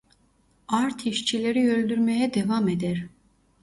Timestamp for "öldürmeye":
1.71-2.33